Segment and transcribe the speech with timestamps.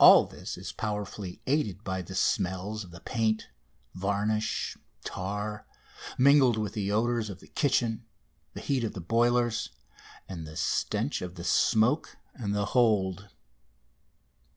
[0.00, 3.50] All this is powerfully aided by the smells of the paint,
[3.94, 5.64] varnish, tar,
[6.18, 8.04] mingled with the odours of the kitchen,
[8.54, 9.70] the heat of the boilers,
[10.28, 13.28] and the stench of the smoke and the hold.